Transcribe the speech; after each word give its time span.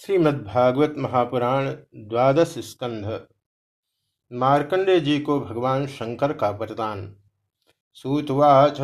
श्रीमद्भागवत 0.00 0.94
महापुराण 0.98 1.66
द्वादश 2.08 2.52
स्कंध 2.58 3.06
मार्कंडे 4.30 4.98
जी 5.00 5.18
को 5.20 5.38
भगवान 5.40 5.86
शंकर 5.86 6.32
का 6.32 6.50
वरदान। 6.50 7.00
सूतवाच, 7.94 8.76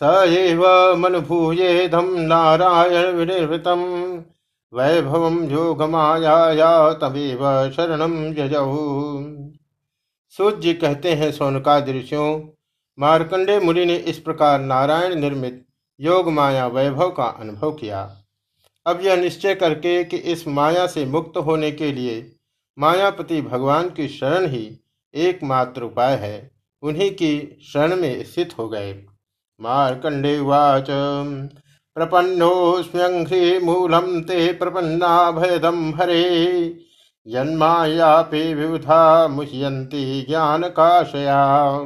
स 0.00 0.12
एव 0.28 0.62
मनुभूयेधम 0.96 2.14
नारायण 2.18 3.16
विनिर्वृतम 3.16 3.82
वैभव 4.72 5.26
योगमाया 5.52 6.92
तमेव 6.92 7.42
शरणम 7.70 8.16
जजऊ 8.34 8.78
सूत 10.34 10.60
जी 10.60 10.74
कहते 10.74 11.14
हैं 11.14 11.32
सोनका 11.32 11.78
दृश्यों 11.80 12.28
मार्कंडे 12.98 13.58
मुनि 13.60 13.84
ने 13.84 13.96
इस 13.96 14.18
प्रकार 14.18 14.60
नारायण 14.60 15.14
निर्मित 15.14 15.64
योग 16.00 16.28
माया 16.30 16.66
वैभव 16.68 17.10
का 17.10 17.24
अनुभव 17.24 17.72
किया। 17.72 18.08
अब 18.86 19.00
यह 19.02 19.16
निश्चय 19.16 19.54
करके 19.54 20.04
कि 20.04 20.16
इस 20.16 20.48
माया 20.48 20.86
से 20.86 21.04
मुक्त 21.04 21.36
होने 21.36 21.70
के 21.70 21.92
लिए 21.92 22.36
मायापति 22.78 23.42
भगवान 23.42 23.90
की 23.90 24.08
शरण 24.08 24.46
ही 24.46 24.80
एकमात्र 25.14 25.82
उपाय 25.82 26.14
है। 26.14 26.50
उन्हीं 26.82 27.10
की 27.10 27.58
शरण 27.72 27.96
में 27.96 28.24
स्थित 28.24 28.58
हो 28.58 28.68
गए। 28.68 29.04
मारकंडे 29.60 30.40
वाच 30.40 30.86
प्रपन्नो 30.88 31.94
प्रपन्नोस्म्यंघ्री 31.94 33.58
मूलम 33.58 34.20
ते 34.20 34.52
प्रपन्ना 34.52 35.30
भयदम 35.30 35.94
हरे। 35.94 36.78
जन्मायापि 37.28 38.54
विविधा 38.54 39.28
मुह्यंती 39.28 40.22
ज्ञान 40.22 40.62
काशया 40.62 41.78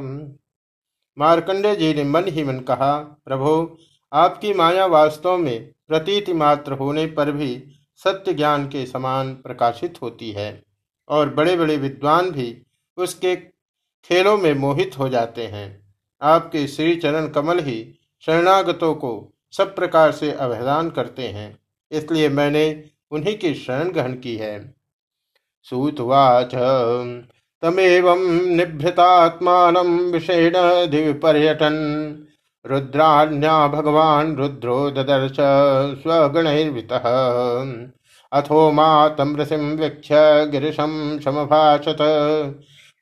मार्कंडे 1.17 1.75
जी 1.75 1.93
ने 1.93 2.03
मन 2.03 2.23
ही 2.27 2.43
मन 2.43 2.59
कहा, 2.59 3.21
प्रभु, 3.25 3.77
आपकी 4.13 4.53
माया 4.53 4.85
वास्तव 4.85 5.37
में 5.37 5.74
प्रतीति 5.89 6.33
मात्र 6.33 6.73
होने 6.73 7.05
पर 7.07 7.31
भी 7.31 7.63
सत्य 7.99 8.33
ज्ञान 8.33 8.67
के 8.67 8.85
समान 8.85 9.33
प्रकाशित 9.35 10.01
होती 10.01 10.31
है 10.31 10.63
और 11.09 11.33
बड़े 11.33 11.55
बड़े 11.57 11.77
विद्वान 11.77 12.29
भी 12.31 12.47
उसके 12.97 13.35
खेलों 13.35 14.37
में 14.37 14.53
मोहित 14.55 14.97
हो 14.99 15.09
जाते 15.09 15.45
हैं। 15.47 15.67
आपके 16.21 16.65
श्री 16.67 16.95
चरण 16.95 17.27
कमल 17.29 17.59
ही 17.59 17.77
शरणागतों 18.23 18.93
को 18.95 19.31
सब 19.53 19.75
प्रकार 19.75 20.11
से 20.11 20.31
अवहेदान 20.31 20.89
करते 20.89 21.27
हैं, 21.27 21.57
इसलिए 21.91 22.29
मैंने 22.29 22.83
उन्हीं 23.11 23.37
की 23.37 23.53
शरण 23.55 23.91
ग्रहण 23.91 24.13
की 24.13 24.35
है। 24.37 24.73
सूतवाच 25.67 26.51
तमेव 27.63 28.13
निभृतात्मान 28.47 29.77
विषेण 30.11 30.53
दिव्य 30.87 31.13
पर्यटन। 31.13 31.75
रुद्राण्या 32.67 33.67
भगवान 33.67 34.35
रुद्रो 34.35 34.91
ददर्श 34.91 35.37
स्वगणैर्वितः। 36.01 37.03
अथो 38.33 38.71
मातमृषिं 38.71 39.77
वीक्ष्य 39.77 40.45
गिरिशं 40.51 41.19
समभाषत। 41.19 41.97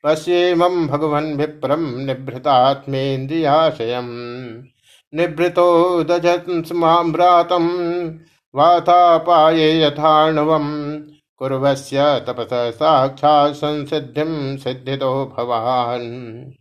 पश्येमं 0.04 0.88
भगवन् 0.88 1.38
विप्रं 1.38 2.06
निभृतात्मेन्द्रियाशयम्। 2.06 3.04
निभृतो 5.20 6.04
दजत्स्माम्रातं 6.04 7.68
वातापाये 8.56 9.84
यथार्णवम् 9.84 11.02
कुर्वस्य 11.38 12.26
तपस 12.28 12.50
साक्षात् 12.54 13.54
संसिद्धिं 13.54 14.58
सिद्धितो 14.58 15.36
भवान्। 15.38 16.52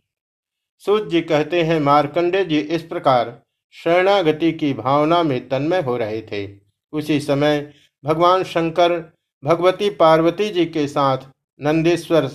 सूत 0.85 1.07
जी 1.09 1.21
कहते 1.21 1.61
हैं, 1.63 1.79
मार्कंडे 1.79 2.45
जी, 2.45 2.57
इस 2.57 2.81
प्रकार 2.81 3.41
शरणागति 3.71 4.51
की 4.51 4.73
भावना 4.73 5.23
में 5.23 5.47
तन्मय 5.49 5.81
हो 5.81 5.97
रहे 5.97 6.21
थे। 6.21 6.49
उसी 6.93 7.19
समय 7.19 7.73
भगवान 8.05 8.43
शंकर 8.43 9.13
भगवती 9.43 9.89
पार्वती 9.89 10.49
जी 10.49 10.65
के 10.65 10.87
साथ 10.87 11.17
नंदेश्वर 11.61 12.27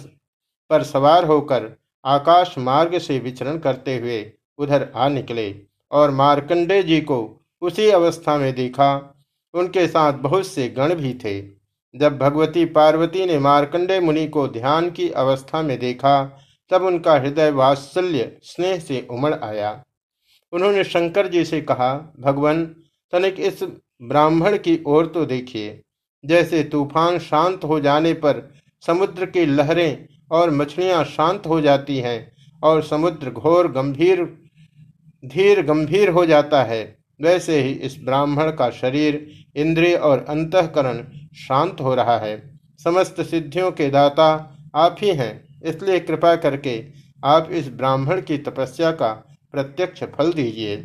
पर 0.71 0.83
सवार 0.83 1.25
होकर 1.25 1.69
आकाश 2.05 2.55
मार्ग 2.59 2.99
से 2.99 3.19
विचरण 3.19 3.59
करते 3.59 3.99
हुए 3.99 4.33
उधर 4.59 4.89
आ 4.97 5.09
निकले 5.09 5.55
और 5.91 6.11
मार्कंडे 6.11 6.83
जी 6.83 7.01
को 7.01 7.21
उसी 7.63 7.91
अवस्था 7.91 8.39
में 8.39 8.55
देखा। 8.55 9.15
उनके 9.55 9.87
साथ 9.87 10.13
बहुत 10.13 10.47
से 10.47 10.69
गण 10.69 10.95
भी 10.95 11.15
थे। 11.15 11.41
जब 11.95 12.19
भगवती 12.19 12.65
पार्वती 12.65 13.27
ने 13.27 13.39
मार्कंडे 13.39 14.01
मुनि 14.01 14.27
को 14.29 14.49
ध्यान 14.49 14.91
की 14.91 15.11
अवस्था 15.11 15.63
में 15.63 15.79
देखा 15.79 16.45
तब 16.71 16.83
उनका 16.83 17.15
हृदय 17.15 17.51
वात्सल्य 17.51 18.37
स्नेह 18.43 18.79
से 18.79 19.07
उमड़ 19.11 19.35
आया। 19.35 19.85
उन्होंने 20.53 20.85
शंकर 20.85 21.29
जी 21.29 21.45
से 21.45 21.61
कहा, 21.61 22.15
भगवान, 22.21 22.65
तनिक 23.13 23.41
इस 23.41 23.63
ब्राह्मण 24.03 24.57
की 24.59 24.83
ओर 24.87 25.07
तो 25.07 25.25
देखिए। 25.27 25.81
जैसे 26.25 26.63
तूफ़ान 26.63 27.19
शांत 27.19 27.65
हो 27.65 27.81
जाने 27.81 28.13
पर 28.13 28.55
समुद्र 28.83 29.27
की 29.27 29.47
लहरें 29.47 30.07
और 30.31 30.51
मछलियाँ 30.51 31.05
शांत 31.05 31.47
हो 31.47 31.61
जाती 31.61 31.99
हैं 31.99 32.33
और 32.63 32.83
समुद्र 32.83 33.31
घोर 33.31 33.71
गंभीर, 33.73 34.25
धीर 35.25 35.63
गंभीर 35.63 36.09
हो 36.09 36.27
जाता 36.27 36.63
है, 36.65 36.99
वैसे 37.21 37.61
ही 37.61 37.73
इस 37.73 37.97
ब्राह्मण 38.05 38.51
का 38.51 38.71
शरीर 38.71 39.45
इंद्रिय 39.57 39.95
और 39.95 40.25
अंतकरण 40.29 41.03
शांत 41.37 41.81
हो 41.81 41.95
रहा 41.95 42.19
है। 42.19 42.61
समस्त 42.85 43.21
सिद्धियों 43.21 43.71
के 43.73 43.89
दाता 43.91 44.29
आप 44.75 44.97
ही 45.01 45.09
हैं। 45.09 45.48
इसलिए 45.65 45.99
कृपा 46.01 46.35
करके 46.37 46.85
आप 47.25 47.49
इस 47.51 47.69
ब्राह्मण 47.69 48.21
की 48.21 48.39
तपस्या 48.39 48.91
का 48.91 49.13
प्रत्यक्ष 49.53 50.05
फल 50.05 50.33
दीजिए। 50.33 50.77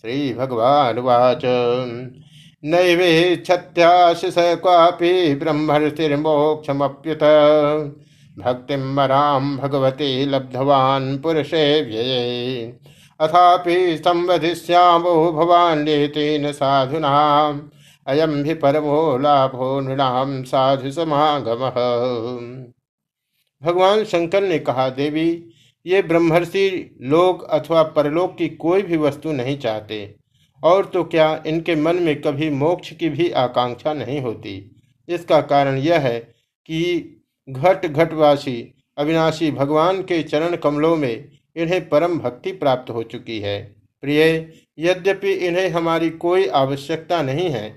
श्री 0.00 0.34
भगवान 0.34 0.98
वाच। 0.98 1.42
नैवे 2.64 3.36
छत्याशिष 3.36 4.34
क्वापि 4.38 5.34
ब्रह्मर्षिर्मोक्षमप्युत। 5.34 7.22
भक्ति 8.38 8.76
मराम 8.76 9.56
भगवती 9.56 10.24
लब्धवान 10.24 11.18
पुरुषे 11.18 11.82
व्यये। 11.82 12.66
अथापि 13.20 13.96
संवधिष्यामो 13.96 15.32
भवान्येतेन 15.32 16.52
साधुना 16.52 17.14
अयम 18.06 18.42
भी 18.42 18.54
परमो 18.54 19.18
लाभो 19.18 19.80
नृणाम 19.80 20.42
साधु 20.42 20.90
समागमः। 20.90 21.74
भगवान 23.62 24.04
शंकर 24.04 24.42
ने 24.42 24.58
कहा, 24.58 24.88
देवी, 24.90 25.52
ये 25.86 26.02
ब्रह्मर्षि 26.02 26.96
लोक 27.02 27.42
अथवा 27.44 27.82
परलोक 27.82 28.36
की 28.38 28.48
कोई 28.48 28.82
भी 28.82 28.96
वस्तु 28.96 29.32
नहीं 29.32 29.58
चाहते, 29.58 30.14
और 30.62 30.84
तो 30.84 31.04
क्या 31.04 31.42
इनके 31.46 31.74
मन 31.74 31.96
में 31.96 32.20
कभी 32.20 32.50
मोक्ष 32.50 32.92
की 32.92 33.08
भी 33.08 33.30
आकांक्षा 33.30 33.92
नहीं 33.94 34.20
होती? 34.20 34.54
इसका 35.08 35.40
कारण 35.40 35.76
यह 35.76 36.00
है 36.00 36.18
कि 36.18 37.22
घट 37.48 37.86
घटवासी 37.86 38.60
अविनाशी 38.98 39.50
भगवान 39.50 40.02
के 40.02 40.22
चरण 40.22 40.56
कमलों 40.56 40.94
में 40.96 41.28
इन्हें 41.56 41.88
परम 41.88 42.18
भक्ति 42.18 42.52
प्राप्त 42.52 42.90
हो 42.90 43.02
चुकी 43.02 43.38
है। 43.40 43.60
प्रिय, 44.02 44.52
यद्यपि 44.78 45.32
इन्हें 45.32 45.68
हमारी 45.68 46.10
कोई 46.10 46.46
आवश्यकता 46.46 47.20
नहीं 47.22 47.48
है, 47.50 47.68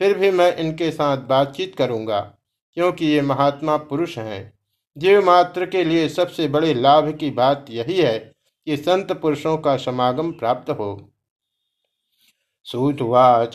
फिर 0.00 0.16
भी 0.18 0.30
मैं 0.30 0.56
इनके 0.56 0.90
साथ 0.90 1.26
बातचीत 1.28 1.74
करूँगा, 1.78 2.20
क्योंकि 2.76 3.06
ये 3.06 3.22
महात्मा 3.22 3.76
पुरुष 3.76 4.16
हैं। 4.18 4.52
जीव 4.96 5.24
मात्र 5.24 5.66
के 5.66 5.84
लिए 5.84 6.08
सबसे 6.08 6.48
बड़े 6.48 6.74
लाभ 6.74 7.16
की 7.20 7.30
बात 7.30 7.66
यही 7.70 7.96
है 7.96 8.32
कि 8.66 8.76
संत 8.76 9.12
पुरुषों 9.12 9.58
का 9.58 9.76
समागम 9.76 10.32
प्राप्त 10.32 10.70
हो। 10.70 11.12
सूतवाच 12.66 13.52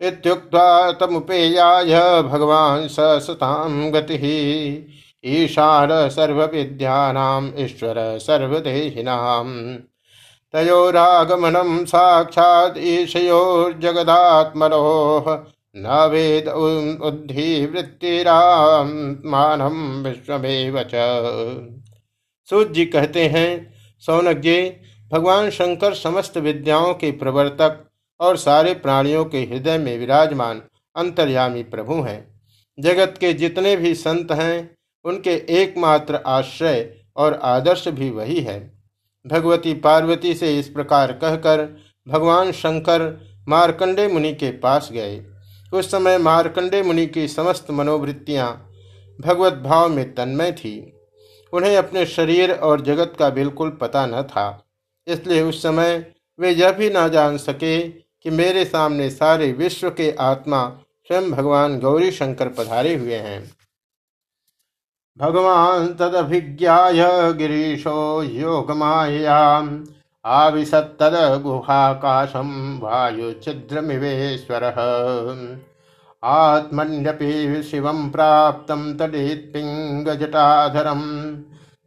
इत्युक्त्वा 0.00 0.92
तमुपेयाय 0.92 2.22
भगवान 2.22 2.88
सताम 2.88 3.90
गति। 3.90 4.94
ईशान 5.24 6.08
सर्वविद्यानाम 6.08 7.52
ईश्वर 7.58 8.18
सर्वदेहिनाम 8.18 9.76
तयोरागमनम 10.54 11.84
साक्षात 11.84 12.74
ईशयोर्जगदात्मनोः। 12.78 15.36
न 15.78 16.08
वेद 16.12 16.48
उद्धि 17.02 17.66
विश्वमेव 20.06 20.84
सूत 22.50 22.72
जी 22.72 22.86
कहते 22.86 23.26
हैं, 23.28 23.74
सौनक 24.00 24.36
जी, 24.36 24.72
भगवान 25.12 25.50
शंकर 25.50 25.94
समस्त 25.94 26.38
विद्याओं 26.38 26.94
के 26.94 27.10
प्रवर्तक 27.10 27.90
और 28.20 28.36
सारे 28.36 28.74
प्राणियों 28.74 29.24
के 29.24 29.38
हृदय 29.38 29.78
में 29.78 29.98
विराजमान, 29.98 30.62
अंतर्यामी 30.96 31.62
प्रभु 31.62 31.94
हैं। 31.94 32.40
जगत 32.80 33.14
के 33.20 33.32
जितने 33.32 33.76
भी 33.76 33.94
संत 33.94 34.32
हैं, 34.32 34.76
उनके 35.04 35.30
एकमात्र 35.30 36.14
आश्रय 36.26 36.94
और 37.16 37.34
आदर्श 37.34 37.88
भी 37.88 38.10
वही 38.10 38.40
है। 38.40 38.78
भगवती 39.26 39.74
पार्वती 39.74 40.34
से 40.34 40.58
इस 40.58 40.68
प्रकार 40.68 41.12
कहकर 41.12 41.78
भगवान 42.08 42.52
शंकर 42.52 43.28
मार्कंडे 43.48 44.08
मुनि 44.08 44.32
के 44.32 44.50
पास 44.50 44.88
गए। 44.92 45.24
उस 45.72 45.90
समय 45.90 46.18
मारकंडे 46.18 46.82
मुनि 46.82 47.06
की 47.06 47.28
समस्त 47.28 47.70
मनोवृत्तियाँ 47.70 48.52
भगवत 49.20 49.52
भाव 49.52 49.88
में 49.88 50.14
तन्मय 50.14 50.52
थी। 50.52 50.92
उन्हें 51.52 51.76
अपने 51.76 52.06
शरीर 52.06 52.52
और 52.52 52.80
जगत 52.80 53.12
का 53.18 53.30
बिल्कुल 53.30 53.70
पता 53.70 54.06
न 54.06 54.22
था। 54.22 54.66
इसलिए 55.06 55.42
उस 55.42 55.62
समय 55.62 56.12
वे 56.38 56.50
यह 56.50 56.72
भी 56.72 56.90
ना 56.90 57.08
जान 57.08 57.36
सके 57.36 57.88
कि 57.88 58.30
मेरे 58.30 58.64
सामने 58.64 59.10
सारे 59.10 59.52
विश्व 59.52 59.90
के 59.90 60.10
आत्मा 60.20 60.68
स्वयं 61.08 61.30
भगवान 61.30 61.78
गौरी 61.80 62.10
शंकर 62.10 62.48
पधारे 62.48 62.94
हुए 62.94 63.14
हैं। 63.14 63.42
भगवान 65.20 65.86
तदभिज्ञाय 65.94 67.32
गिरीशो 67.32 68.22
योगमायाम। 68.22 69.68
आविशत्तद 70.28 71.42
गुहाकाशम 71.42 72.80
वायु 72.82 73.16
वायुच्छिद्रमिवेश्वर। 73.16 74.62
आत्मन्यपि 76.22 77.62
शिवं 77.62 78.10
प्राप्तं 78.10 78.96
तडित्पिङ्गजटाधरं 78.96 81.00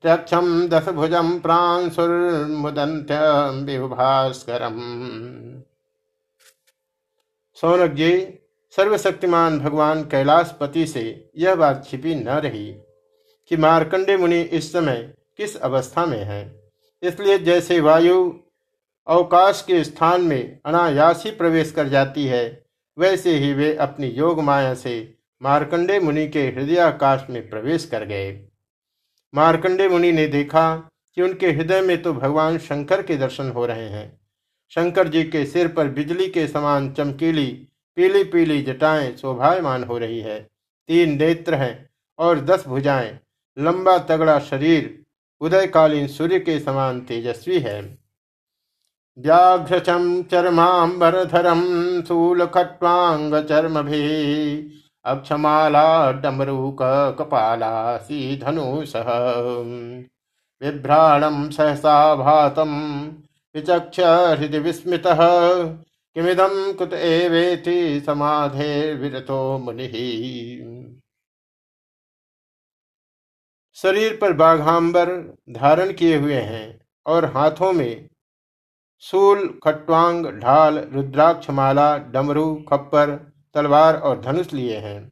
त्यक्षं 0.04 0.70
दशभुजं 0.70 1.40
प्रांशुर्मुदन्त्यं 1.40 3.66
विभास्करम् 3.66 4.82
सौनक 7.56 7.92
जी 7.92 8.40
सर्वशक्तिमान 8.76 9.60
भगवान 9.60 10.04
कैलाशपति 10.04 10.88
से 10.88 11.30
यह 11.38 11.56
बात 11.56 11.86
छिपी 11.86 12.16
न 12.16 12.30
रही 12.30 12.76
कि 13.52 13.58
मार्कंडे 13.58 14.18
मुनि 14.18 14.42
इस 14.42 14.74
समय 14.74 15.14
किस 15.38 15.62
अवस्था 15.62 16.06
में 16.06 16.24
है। 16.24 16.61
इसलिए 17.04 17.38
जैसे 17.40 17.80
वायु 17.80 18.34
अवकाश 19.08 19.62
के 19.68 19.84
स्थान 19.84 20.22
में 20.22 20.60
अनायास 20.66 21.24
प्रवेश 21.28 21.72
कर 21.72 21.88
जाती 21.88 22.26
है, 22.26 22.64
वैसे 22.98 23.38
ही 23.38 23.54
वे 23.54 23.74
अपनी 23.76 24.08
योग 24.08 24.40
माया 24.40 24.74
से 24.74 24.94
मार्कंडे 25.42 26.00
मुनि 26.00 26.28
के 26.28 26.42
हृदयाकाश 26.48 27.26
में 27.30 27.50
प्रवेश 27.50 27.86
कर 27.86 28.06
गए। 28.06 28.32
मार्कंडे 29.34 29.88
मुनि 29.90 30.12
ने 30.12 30.28
देखा 30.28 30.76
कि 31.16 31.22
उनके 31.22 31.52
हृदय 31.52 31.82
में 31.82 32.02
तो 32.02 32.14
भगवान 32.14 32.58
शंकर 32.58 33.02
के 33.02 33.18
दर्शन 33.18 33.50
हो 33.50 33.66
रहे 33.66 33.88
हैं। 33.90 34.22
शंकर 34.70 35.08
जी 35.08 35.24
के 35.24 35.46
सिर 35.46 35.68
पर 35.68 35.88
बिजली 35.88 36.28
के 36.28 36.48
समान 36.48 36.92
चमकीली 36.94 37.48
पीली 37.96 38.24
पीली 38.24 38.62
जटाएँ 38.62 39.16
शोभायमान 39.18 39.84
हो 39.84 39.98
रही 39.98 40.20
है। 40.20 40.40
तीन 40.90 41.18
नेत्र 41.18 41.54
हैं 41.54 41.90
और 42.20 42.40
दस 42.40 42.68
भुजाएँ, 42.68 43.20
लंबा 43.58 43.98
तगड़ा 43.98 44.40
शरीर 44.40 45.04
उदयकालीन 45.42 46.08
सूर्य 46.08 46.40
के 46.40 46.60
समान 46.60 47.00
तेजस्वी 47.00 47.60
है। 47.60 47.82
व्याघ्रचम 49.18 50.22
चरमांबरधरम 50.24 51.62
शूल 52.02 52.46
खट्वांग 52.46 53.34
चर्म 53.44 53.82
भी 53.82 54.02
अक्षमाला 55.06 56.12
डमरूक 56.12 56.78
कपाला 57.20 57.98
सी 57.98 58.38
धनुष। 58.38 58.94
बिभ्राणम 60.62 61.50
सहसा 61.50 62.16
भातम 62.16 62.72
विचक्ष 63.56 64.00
हृदय 64.40 64.60
विस्मित। 64.60 65.04
किमिदम 66.16 66.72
कुत 66.72 66.94
एवेति 66.94 68.04
समाधे 68.06 68.94
विरतो 68.94 69.58
मुनि। 69.58 69.88
शरीर 73.82 74.18
पर 74.22 74.34
बाघांबर 74.34 75.10
धारण 75.50 75.94
किए 75.94 76.18
हुए 76.18 76.36
हैं 76.36 76.80
और 77.06 77.26
हाथों 77.26 77.74
में 77.74 78.10
सूल 79.00 79.60
खट्वांग, 79.64 80.26
ढाल, 80.26 80.90
रुद्राक्षमाला, 80.94 81.98
डमरू, 81.98 82.56
खप्पर, 82.56 83.34
तलवार 83.54 83.98
और 83.98 84.22
धनुष 84.22 84.54
लिए 84.54 84.78
हैं। 84.78 85.12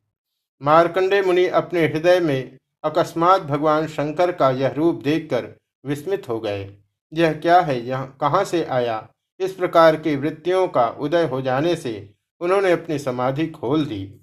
मार्कंडे 0.62 1.22
मुनि 1.22 1.46
अपने 1.46 1.88
हृदय 1.88 2.20
में 2.20 2.58
अकस्मात 2.84 3.42
भगवान 3.42 3.88
शंकर 3.88 4.32
का 4.32 4.50
यह 4.50 4.70
रूप 4.70 5.02
देखकर 5.04 5.60
विस्मित 5.86 6.30
हो 6.30 6.40
गए। 6.40 6.78
यह 7.14 7.34
क्या 7.34 7.62
है? 7.62 7.86
यह 7.86 8.04
कहाँ 8.04 8.44
से 8.44 8.64
आया? 8.64 9.10
इस 9.40 9.54
प्रकार 9.54 9.96
की 9.96 10.16
वृत्तियों 10.16 10.68
का 10.68 10.88
उदय 10.88 11.26
हो 11.28 11.42
जाने 11.42 11.76
से 11.76 12.14
उन्होंने 12.40 12.72
अपनी 12.72 13.00
समाधि 13.00 13.48
खोल 13.48 13.86
दी। 13.86 14.22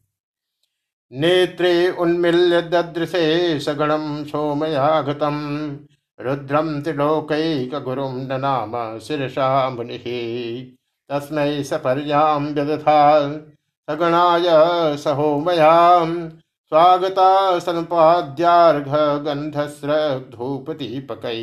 नेत्रे 1.12 1.90
उन्मील्य 1.90 2.62
ददृशे 2.62 3.60
सगणम 3.60 4.24
सोमयाघतम 4.24 5.36
रुद्रम 6.20 6.82
त्रिलोकैकगुरुं 6.82 8.12
ननाम 8.12 8.98
शिरसा 8.98 9.70
मुनिः। 9.70 10.66
तस्मै 11.08 11.64
सपर्यां 11.64 12.40
व्यदथा। 12.40 13.32
सगणाय 13.90 14.96
सहोमयां। 14.96 16.30
स्वागतासनुपाद्यार्घ 16.72 19.24
गंधस्र 19.24 20.24
धूपदीपकै 20.34 21.42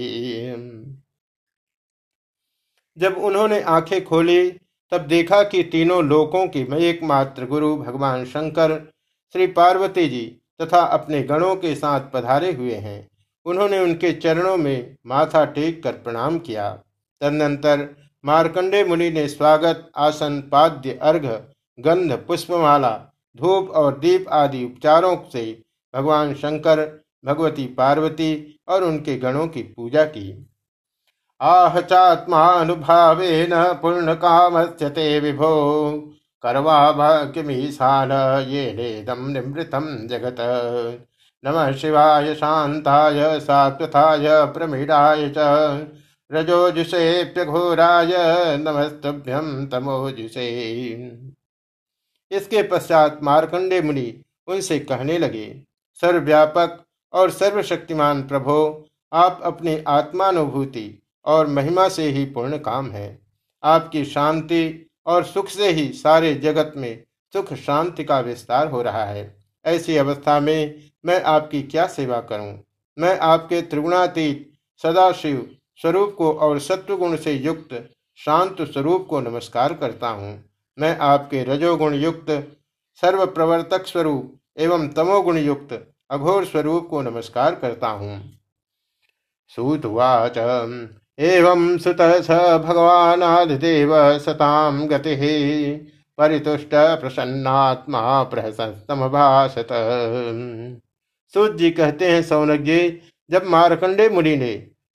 जब 2.97 3.17
उन्होंने 3.17 3.61
आँखें 3.61 4.05
खोली, 4.05 4.59
तब 4.91 4.97
देखा 4.97 5.43
कि 5.43 5.63
तीनों 5.63 6.03
लोकों 6.03 6.47
की 6.47 6.85
एकमात्र 6.85 7.45
गुरु 7.45 7.77
भगवान 7.77 8.25
शंकर 8.25 8.93
श्री 9.33 9.47
पार्वती 9.47 10.09
जी 10.09 10.41
तथा 10.61 10.79
अपने 10.79 11.23
गणों 11.23 11.55
के 11.55 11.75
साथ 11.75 12.01
पधारे 12.13 12.51
हुए 12.51 12.73
हैं। 12.73 13.09
उन्होंने 13.45 13.79
उनके 13.79 14.11
चरणों 14.11 14.57
में 14.57 14.95
माथा 15.07 15.45
टेक 15.45 15.83
कर 15.83 15.91
प्रणाम 15.91 16.39
किया। 16.39 16.69
तदनंतर 17.21 17.95
मार्कंडे 18.25 18.83
मुनि 18.83 19.09
ने 19.09 19.27
स्वागत, 19.27 19.91
आसन, 19.97 20.49
पाद्य, 20.51 20.99
अर्घ, 21.01 21.25
गंध, 21.79 22.11
पुष्पमाला, 22.27 23.01
धूप 23.37 23.69
और 23.69 23.99
दीप 23.99 24.29
आदि 24.29 24.65
उपचारों 24.65 25.17
से 25.33 25.63
भगवान 25.95 26.33
शंकर, 26.33 27.03
भगवती 27.25 27.65
पार्वती 27.65 28.59
और 28.67 28.83
उनके 28.83 29.15
गणों 29.17 29.47
की 29.47 29.63
पूजा 29.63 30.05
की। 30.05 30.47
आह 31.41 31.81
चात्मानुभावेन 31.81 33.49
पूर्ण 33.53 34.13
काम 34.13 34.57
विभो। 35.19 36.13
करवा 36.43 37.23
किमीशान 37.25 38.11
ये 38.49 38.71
नेदम 38.73 39.27
निमृतम 39.27 39.85
जगत। 40.07 40.37
नमः 41.43 41.71
शिवाय 41.71 42.33
शांताय 42.35 43.39
सात्वथाय, 43.39 44.27
प्रमीडाय 44.45 45.29
च। 45.29 45.35
रजोजुषेप्यघोराय 46.31 48.11
नमस्तभ्यम 48.57 49.65
तमोजुषे 49.65 50.47
इसके 52.31 52.63
पश्चात 52.63 53.19
मार्कंडे 53.23 53.81
मुनि 53.81 54.23
उनसे 54.47 54.79
कहने 54.79 55.17
लगे, 55.17 55.63
सर्वव्यापक 56.01 56.83
और 57.13 57.29
सर्वशक्तिमान 57.29 58.21
प्रभो, 58.23 58.87
आप 59.13 59.39
अपनी 59.43 59.77
आत्मानुभूति 59.87 61.03
और 61.25 61.47
महिमा 61.47 61.87
से 61.89 62.03
ही 62.03 62.25
पूर्ण 62.25 62.57
काम 62.57 62.89
है। 62.91 63.19
आपकी 63.63 64.05
शांति 64.05 64.63
और 65.05 65.23
सुख 65.23 65.47
से 65.47 65.69
ही 65.69 65.91
सारे 65.93 66.33
जगत 66.35 66.73
में 66.77 67.03
सुख 67.33 67.53
शांति 67.53 68.03
का 68.03 68.19
विस्तार 68.19 68.67
हो 68.67 68.81
रहा 68.81 69.05
है 69.05 69.35
ऐसी 69.65 69.97
अवस्था 69.97 70.39
में 70.39 70.81
मैं 71.05 71.21
आपकी 71.23 71.61
क्या 71.63 71.87
सेवा 71.87 72.19
करूँ? 72.21 72.53
मैं 72.97 73.17
आपके 73.19 73.61
त्रिगुणातीत 73.61 74.51
सदाशिव 74.83 75.49
स्वरूप 75.79 76.15
को 76.17 76.31
और 76.33 76.59
सत्वगुण 76.59 77.15
से 77.15 77.33
युक्त 77.33 77.73
शांत 78.17 78.61
स्वरूप 78.61 79.07
को 79.09 79.19
नमस्कार 79.21 79.73
करता 79.73 80.09
हूँ। 80.09 80.43
मैं 80.77 80.97
आपके 80.97 81.43
रजोगुण 81.43 81.93
युक्त 81.93 82.31
सर्व 83.03 83.25
प्रवर्तक 83.25 83.87
स्वरूप 83.87 84.39
एवं 84.57 84.87
तमोगुण 84.87 85.37
युक्त 85.37 85.73
अघोर 86.11 86.45
स्वरूप 86.45 86.87
को 86.89 87.01
नमस्कार 87.01 87.55
करता 87.55 87.87
हूँ 87.89 88.19
सूतवाच 89.51 90.37
एवं 91.19 91.77
सुत 91.77 91.97
स 92.01 92.31
भगवानादिदेव 92.65 93.91
सतां 94.19 94.89
गतिः। 94.89 95.21
परितुष्ट 96.17 96.69
प्रसन्नात्मा 97.01 98.01
प्रहसतम 98.23 99.07
भाषत 99.09 99.67
सूत 101.33 101.55
जी 101.57 101.69
कहते 101.71 102.09
हैं 102.11 102.21
सौनक 102.23 102.61
जी 102.61 102.79
जब 103.29 103.45
मारकंडे 103.47 104.07
मुनि 104.09 104.35
ने 104.37 104.51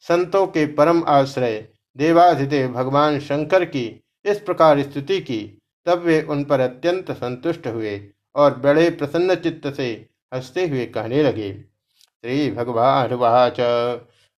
संतों 0.06 0.46
के 0.46 0.66
परम 0.74 1.02
आश्रय 1.08 1.56
देवाधिदेव 1.96 2.68
भगवान 2.72 3.18
शंकर 3.20 3.64
की 3.66 3.84
इस 4.24 4.38
प्रकार 4.40 4.82
स्तुति 4.82 5.20
की, 5.20 5.40
तब 5.86 6.02
वे 6.02 6.20
उन 6.22 6.44
पर 6.44 6.60
अत्यंत 6.60 7.10
संतुष्ट 7.12 7.66
हुए 7.66 8.00
और 8.34 8.54
बड़े 8.58 8.88
प्रसन्न 8.90 9.34
चित्त 9.36 9.66
से 9.76 9.88
हँसते 10.34 10.66
हुए 10.66 10.84
कहने 10.86 11.22
लगे, 11.22 11.52
श्री 11.52 12.50
भगवान 12.50 13.14
वाच। 13.14 13.60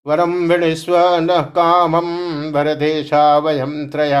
वरम 0.05 0.33
वृणस्व 0.47 0.95
न 1.21 1.41
कामम 1.55 2.07
वरदेशा 2.51 3.37
वयम 3.37 3.73
त्रय। 3.87 4.13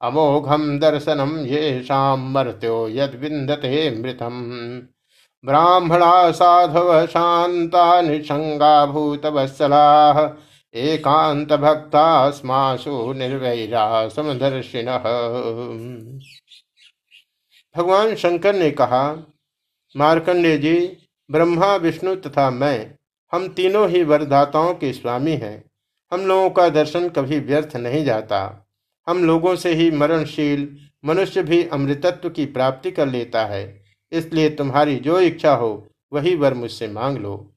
अमोघम 0.00 0.78
दर्शनम 0.78 1.36
ये 1.46 1.82
शाम 1.82 2.32
मर्त्यो 2.32 2.88
यद 2.88 3.14
विंदते 3.14 3.90
मृतम। 4.02 4.40
ब्राह्मणा 5.44 6.30
साधव 6.30 7.06
शांता 7.06 8.00
निशंगा 8.00 8.86
भूत 8.86 9.26
वत्सला 9.26 9.86
एकांत 10.74 11.52
भक्ता 11.52 12.30
स्मासु 12.30 13.12
निर्वैरा 13.12 14.08
समदर्शिन 14.08 14.86
भगवान 17.74 18.14
शंकर 18.14 18.54
ने 18.54 18.70
कहा 18.70 19.02
मार्कंडे 19.94 20.56
जी, 20.58 20.74
ब्रह्मा, 21.30 21.74
विष्णु 21.76 22.14
तथा 22.16 22.50
मैं 22.50 22.94
हम 23.32 23.48
तीनों 23.48 23.88
ही 23.88 24.02
वरदाताओं 24.04 24.74
के 24.74 24.92
स्वामी 24.92 25.32
हैं। 25.32 25.70
हम 26.12 26.20
लोगों 26.20 26.50
का 26.50 26.68
दर्शन 26.68 27.08
कभी 27.08 27.38
व्यर्थ 27.40 27.76
नहीं 27.76 28.04
जाता। 28.04 28.68
हम 29.06 29.24
लोगों 29.24 29.56
से 29.56 29.74
ही 29.74 29.90
मरणशील 29.90 30.76
मनुष्य 31.04 31.42
भी 31.42 31.62
अमृतत्व 31.64 32.30
की 32.30 32.46
प्राप्ति 32.46 32.90
कर 32.90 33.06
लेता 33.06 33.44
है। 33.44 33.82
इसलिए 34.12 34.50
तुम्हारी 34.50 34.96
जो 34.96 35.20
इच्छा 35.20 35.54
हो, 35.54 35.88
वही 36.12 36.34
वर 36.36 36.54
मुझसे 36.54 36.88
मांग 36.88 37.18
लो। 37.18 37.54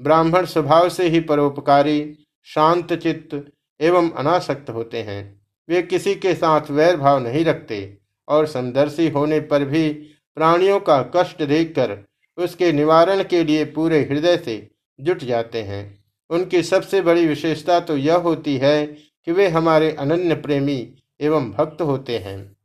ब्राह्मण 0.00 0.44
स्वभाव 0.44 0.88
से 0.88 1.08
ही 1.08 1.20
परोपकारी, 1.20 2.18
शांत 2.42 2.92
चित्त 2.92 3.52
एवं 3.80 4.10
अनासक्त 4.10 4.70
होते 4.70 5.02
हैं। 5.02 5.42
वे 5.68 5.82
किसी 5.82 6.14
के 6.14 6.34
साथ 6.34 6.70
वैर 6.70 6.96
भाव 6.96 7.18
नहीं 7.18 7.44
रखते 7.44 7.98
और 8.28 8.46
समदर्शी 8.46 9.08
होने 9.08 9.40
पर 9.40 9.64
भी 9.64 9.88
प्राणियों 10.36 10.80
का 10.80 11.02
कष्ट 11.16 11.42
देखकर 11.42 11.98
उसके 12.38 12.72
निवारण 12.72 13.22
के 13.22 13.44
लिए 13.44 13.64
पूरे 13.64 14.00
हृदय 14.02 14.36
से 14.36 14.71
जुट 15.00 15.18
जाते 15.18 15.62
हैं। 15.62 16.04
उनकी 16.30 16.62
सबसे 16.62 17.00
बड़ी 17.00 17.26
विशेषता 17.26 17.80
तो 17.80 17.96
यह 17.96 18.16
होती 18.16 18.56
है 18.56 18.86
कि 18.86 19.32
वे 19.32 19.48
हमारे 19.48 19.90
अनन्य 19.90 20.34
प्रेमी 20.34 20.94
एवं 21.20 21.50
भक्त 21.50 21.82
होते 21.82 22.18
हैं। 22.18 22.56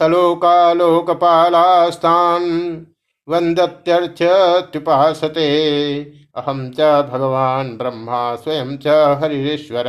सलोका 0.00 0.74
सलोकालोकपालास्तान 0.74 2.44
वंदत्यर्थ्युपासते 3.28 4.14
अहम 6.36 6.70
च 6.70 6.80
भगवान 7.12 7.76
ब्रह्मा 7.76 8.36
स्वयं 8.36 8.76
च 8.76 8.86
हरिश्वर। 9.22 9.84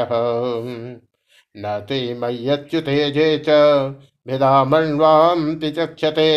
न 1.55 1.79
ते 1.89 2.13
मय्यच्युतेजे 2.13 3.43
च 3.47 3.49
भिदामण्वाम्पि 4.27 5.71
चक्षते 5.71 6.31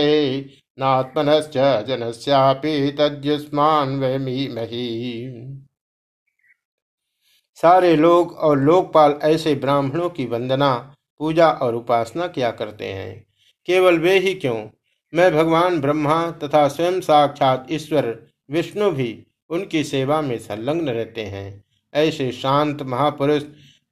नात्मनश्च 0.79 1.87
जनस्यापि 1.87 2.97
तद्युष्मान 2.99 4.01
वयमीमहि 4.01 5.31
सारे 7.55 7.97
लोग 7.97 8.33
और 8.33 8.59
लोकपाल 8.59 9.19
ऐसे 9.23 9.55
ब्राह्मणों 9.55 10.11
की 10.11 10.27
वंदना, 10.27 10.97
पूजा 11.19 11.51
और 11.51 11.75
उपासना 11.75 12.27
किया 12.27 12.51
करते 12.51 12.87
हैं? 12.87 13.27
केवल 13.67 13.99
वे 13.99 14.19
ही 14.19 14.35
क्यों? 14.35 14.69
मैं 15.15 15.35
भगवान 15.35 15.81
ब्रह्मा 15.81 16.31
तथा 16.31 16.69
स्वयं 16.69 17.01
साक्षात 17.01 17.67
ईश्वर, 17.71 18.27
विष्णु 18.51 18.91
भी 18.91 19.27
उनकी 19.51 19.85
सेवा 19.85 20.21
में 20.21 20.39
संलग्न 20.39 20.89
रहते 20.89 21.23
हैं। 21.23 21.65
ऐसे 21.95 22.33
शांत 22.33 22.83
महापुरुष 22.83 23.43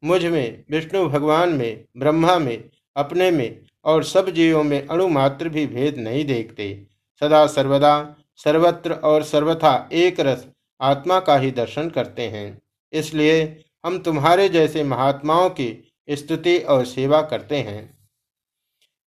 मुझमें, 0.05 0.65
विष्णु 0.71 1.09
भगवान 1.09 1.49
में, 1.49 1.85
ब्रह्मा 1.97 2.39
में, 2.39 2.71
अपने 2.97 3.31
में 3.31 3.61
और 3.85 4.05
सब 4.05 4.29
जीवों 4.31 4.65
में 4.65 4.87
अणु 4.87 5.09
मात्र 5.09 5.49
भी 5.49 5.67
भेद 5.67 5.99
नहीं 5.99 6.25
देखते। 6.25 6.87
सदा 7.23 7.47
सर्वदा, 7.47 8.17
सर्वत्र 8.37 8.93
और 8.93 9.23
सर्वथा 9.23 9.89
एक 9.93 10.21
रस 10.21 10.47
आत्मा 10.81 11.21
का 11.21 11.37
ही 11.37 11.51
दर्शन 11.51 11.89
करते 11.91 12.23
हैं। 12.23 12.63
इसलिए 12.93 13.65
हम 13.87 13.99
तुम्हारे 13.99 14.49
जैसे 14.49 14.85
महात्माओं 14.85 15.51
की 15.51 15.95
स्तुति 16.09 16.59
और 16.59 16.85
सेवा 16.85 17.23
करते 17.23 17.57
हैं। 17.57 17.99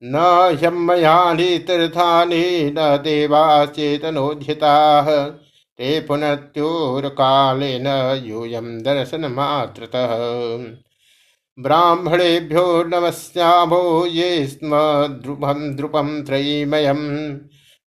न 0.03 0.15
ह्यमयानि 0.62 1.58
तीर्थानि 1.58 2.74
न 2.77 2.98
देवाचेतनोद्यता 3.03 4.75
ते 5.79 6.00
पुनत्योरकालेन 6.00 7.84
दर्शन 7.84 8.82
दर्शनमात्रतः 8.84 10.15
ब्राह्मणेभ्यो 11.59 12.83
नमस्याभो 12.83 14.05
ये 14.05 14.47
स्म 14.47 14.69
द्रुपं 15.21 15.75
द्रुपं 15.75 16.24
त्रयीमयं। 16.24 17.35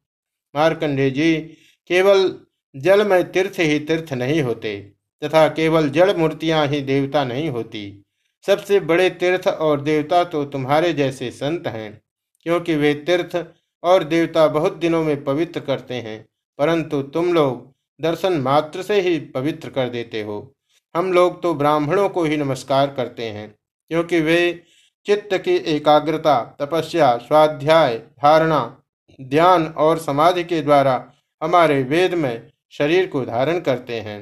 मार्कंडे 0.56 1.10
जी 1.10 1.40
केवल 1.88 2.40
जल 2.76 3.08
में 3.08 3.32
तीर्थ 3.32 3.60
ही 3.60 3.80
तीर्थ 3.80 4.14
नहीं 4.14 4.42
होते। 4.42 4.95
तथा 5.22 5.48
केवल 5.50 5.90
जड़ 5.90 6.12
मूर्तियाँ 6.18 6.66
ही 6.68 6.82
देवता 6.84 7.24
नहीं 7.24 7.50
होती। 7.50 8.02
सबसे 8.46 8.80
बड़े 8.82 9.10
तीर्थ 9.12 9.48
और 9.48 9.82
देवता 9.82 10.24
तो 10.24 10.44
तुम्हारे 10.46 10.94
जैसे 10.94 11.30
संत 11.32 11.68
हैं, 11.68 12.02
क्योंकि 12.46 12.76
वे 12.76 12.94
तीर्थ 13.06 13.36
और 13.84 14.04
देवता 14.04 14.48
बहुत 14.48 14.76
दिनों 14.76 15.04
में 15.04 15.24
पवित्र 15.24 15.60
करते 15.60 15.94
हैं, 15.96 16.26
परंतु 16.60 17.02
तुम 17.04 17.34
लोग 17.34 17.74
दर्शन 18.00 18.34
मात्र 18.42 18.82
से 18.84 19.00
ही 19.02 19.18
पवित्र 19.34 19.70
कर 19.70 19.90
देते 19.90 20.22
हो। 20.22 20.54
हम 20.96 21.12
लोग 21.14 21.42
तो 21.44 21.54
ब्राह्मणों 21.54 22.08
को 22.10 22.24
ही 22.24 22.38
नमस्कार 22.38 22.94
करते 22.94 23.26
हैं, 23.26 23.48
क्योंकि 23.92 24.20
वे 24.22 24.64
चित्त 25.06 25.34
की 25.38 25.56
एकाग्रता, 25.68 26.40
तपस्या, 26.60 27.16
स्वाध्याय, 27.18 27.98
धारणा, 27.98 28.78
ध्यान 29.20 29.66
और 29.68 29.98
समाधि 29.98 30.44
के 30.44 30.62
द्वारा 30.62 31.04
हमारे 31.42 31.82
वेद 31.84 32.14
में 32.14 32.52
शरीर 32.74 33.08
को 33.08 33.26
धारण 33.26 33.60
करते 33.60 34.00
हैं। 34.00 34.18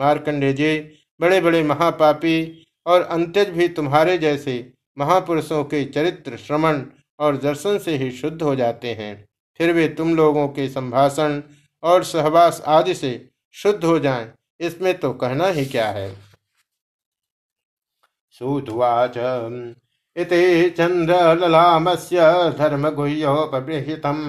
मार्कंडे 0.00 0.52
जी 0.52 0.78
बड़े 1.20 1.40
बड़े 1.40 1.62
महापापी 1.62 2.36
और 2.86 3.02
अंत्यज 3.02 3.48
भी 3.48 3.68
तुम्हारे 3.70 4.16
जैसे 4.18 4.72
महापुरुषों 4.96 5.64
के 5.64 5.84
चरित्र 5.86 6.36
श्रवण 6.36 6.82
और 7.18 7.36
दर्शन 7.36 7.78
से 7.78 7.96
ही 7.96 8.10
शुद्ध 8.10 8.42
हो 8.42 8.54
जाते 8.56 8.92
हैं। 8.94 9.14
फिर 9.60 9.72
वे 9.72 9.88
तुम 9.90 10.14
लोगों 10.16 10.46
के 10.48 10.68
संभाषण 10.68 11.40
और 11.82 12.04
सहवास 12.04 12.62
आदि 12.68 12.94
से 12.94 13.28
शुद्ध 13.54 13.84
हो 13.84 13.98
जाएँ, 13.98 14.30
इसमें 14.60 14.98
तो 14.98 15.12
कहना 15.14 15.46
ही 15.48 15.64
क्या 15.66 15.88
है। 15.88 16.10
सुधुवाच 18.34 19.16
इति 20.16 20.70
चन्द्रललामस्य 20.70 22.20
धर्मगुह्योपबृहितम्। 22.58 24.20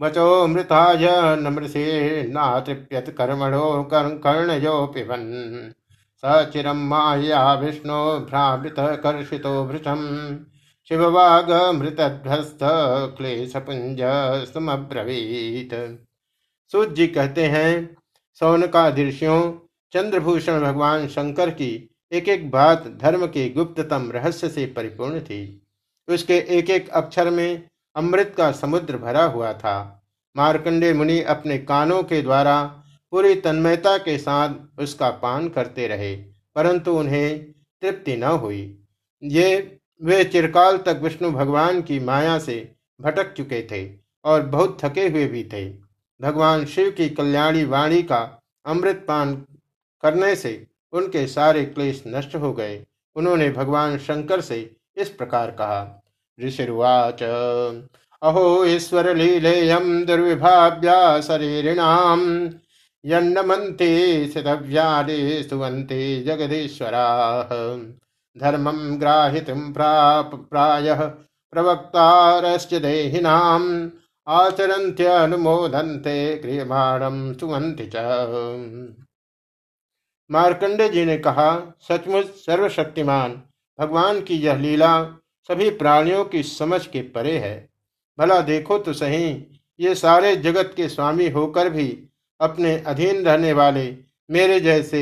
वचो 0.00 0.46
मृताय 0.46 1.06
नमृषे 1.36 2.22
नातृप्यत 2.22 3.14
कर्मणो 3.18 3.88
कर्णयोऽपि 3.94 5.02
वन्। 5.02 5.72
स 6.22 6.50
चिरं 6.52 6.86
माया 6.88 7.52
विष्णो 7.54 8.18
भ्रावृतकर्षितो 8.20 9.64
भृशम्। 9.66 10.36
शिववागमृतध्वस्त 10.88 12.58
क्लेशपुञ्ज 13.16 13.98
समब्रवीत्। 14.54 15.74
सूत 16.72 16.94
जी 16.94 17.06
कहते 17.06 17.46
हैं 17.46 17.96
सौनकादृश्यों 18.40 19.52
चंद्रभूषण 19.92 20.60
भगवान 20.60 21.08
शंकर 21.08 21.50
की 21.50 21.90
एक 22.12 22.28
एक 22.28 22.50
बात 22.50 22.86
धर्म 23.02 23.26
के 23.26 23.48
गुप्ततम 23.50 24.10
रहस्य 24.10 24.48
से 24.48 24.66
परिपूर्ण 24.66 25.20
थी। 25.20 25.62
उसके 26.08 26.38
एक 26.58 26.70
एक 26.70 26.88
अक्षर 26.88 27.30
में 27.30 27.67
अमृत 27.98 28.34
का 28.36 28.50
समुद्र 28.52 28.96
भरा 28.96 29.24
हुआ 29.24 29.52
था। 29.52 29.76
मार्कंडे 30.36 30.92
मुनि 30.92 31.20
अपने 31.22 31.58
कानों 31.58 32.02
के 32.02 32.20
द्वारा 32.22 32.62
पूरी 33.12 33.34
तन्मयता 33.34 33.96
के 33.98 34.16
साथ 34.18 34.80
उसका 34.80 35.10
पान 35.18 35.48
करते 35.48 35.86
रहे, 35.88 36.14
परंतु 36.56 36.92
उन्हें 36.92 37.38
तृप्ति 37.82 38.16
न 38.16 38.22
हुई। 38.22 38.62
ये, 39.22 39.78
वे 40.02 40.24
चिरकाल 40.24 40.76
तक 40.78 41.00
विष्णु 41.02 41.30
भगवान 41.30 41.80
की 41.82 41.98
माया 42.00 42.38
से 42.38 42.56
भटक 43.00 43.32
चुके 43.32 43.62
थे 43.70 43.88
और 44.24 44.42
बहुत 44.46 44.78
थके 44.84 45.08
हुए 45.08 45.26
भी 45.26 45.42
थे। 45.44 45.68
भगवान 46.20 46.64
शिव 46.66 46.90
की 46.90 47.08
कल्याणी 47.08 47.64
वाणी 47.64 48.02
का 48.02 48.20
अमृत 48.66 49.04
पान 49.08 49.34
करने 50.02 50.34
से 50.36 50.66
उनके 50.92 51.26
सारे 51.26 51.64
क्लेश 51.64 52.02
नष्ट 52.06 52.36
हो 52.36 52.52
गए। 52.52 52.84
उन्होंने 53.16 53.50
भगवान 53.50 53.98
शंकर 53.98 54.40
से 54.40 54.58
इस 54.96 55.08
प्रकार 55.08 55.50
कहा 55.50 55.80
ऋषिर्वाच। 56.44 57.22
अहो 58.22 58.64
ईश्वर 58.64 59.16
लीलेयम 59.16 60.04
दुर्विभाव्या 60.04 61.20
शरीरिणाम। 61.20 62.50
यन्नमन्ते 63.04 64.28
सितव्याले 64.28 65.42
सुवन्ते 65.42 66.22
जगदीश्वरा। 66.22 67.42
धर्मं 68.38 69.00
ग्राहितुं 69.00 69.72
प्राप 69.72 70.34
प्रायः 70.34 71.10
प्रवक्तारश्च 71.52 72.74
देहिनाम्। 72.74 73.90
आचरन्त्यनुमोदन्ते 74.28 76.36
क्रियमाणं 76.36 77.34
सुवन्ति 77.34 77.90
च। 77.94 77.96
मार्कंडे 80.30 80.88
जी 80.88 81.04
ने 81.04 81.18
कहा, 81.18 81.74
सचमुच 81.80 82.26
सर्वशक्तिमान, 82.26 83.42
भगवान 83.80 84.20
की 84.20 84.34
यह 84.34 84.56
लीला 84.56 85.17
सभी 85.48 85.70
प्राणियों 85.72 86.24
की 86.24 86.42
समझ 86.42 86.86
के 86.86 87.02
परे 87.10 87.38
है। 87.38 87.68
भला 88.18 88.40
देखो 88.42 88.78
तो 88.78 88.92
सही, 88.92 89.30
ये 89.80 89.94
सारे 89.94 90.34
जगत 90.36 90.72
के 90.76 90.88
स्वामी 90.88 91.28
होकर 91.28 91.70
भी 91.70 91.88
अपने 92.40 92.76
अधीन 92.86 93.24
रहने 93.24 93.52
वाले 93.52 93.86
मेरे 94.30 94.60
जैसे 94.60 95.00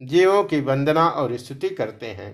जीवों 0.00 0.42
की 0.44 0.60
वंदना 0.60 1.08
और 1.08 1.36
स्तुति 1.36 1.68
करते 1.70 2.06
हैं। 2.08 2.32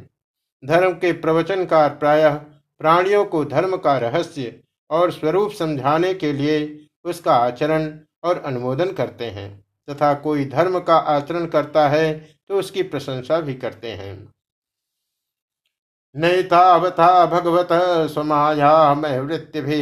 धर्म 0.62 0.92
के 0.92 1.12
प्रवचनकार 1.14 1.88
प्रायः 1.90 2.34
प्राणियों 2.80 3.24
को 3.24 3.44
धर्म 3.44 3.76
का 3.76 3.96
रहस्य 3.98 4.54
और 4.90 5.12
स्वरूप 5.12 5.52
समझाने 5.52 6.14
के 6.14 6.32
लिए 6.32 6.86
उसका 7.04 7.34
आचरण 7.34 7.92
और 8.24 8.38
अनुमोदन 8.38 8.92
करते 8.92 9.24
हैं, 9.26 9.64
तथा 9.88 10.12
कोई 10.16 10.44
धर्म 10.46 10.78
का 10.80 10.96
आचरण 10.96 11.46
करता 11.46 11.88
है 11.88 12.12
तो 12.48 12.58
उसकी 12.58 12.82
प्रशंसा 12.84 13.40
भी 13.40 13.54
करते 13.54 13.90
हैं। 13.90 14.16
नैतावता 16.14 17.26
भगवत 17.26 17.68
स्वमाया 18.10 18.70
वृत्ति 18.92 19.60
भी 19.60 19.76